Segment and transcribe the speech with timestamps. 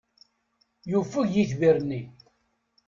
[0.91, 2.01] Yufeg yitbir-nni.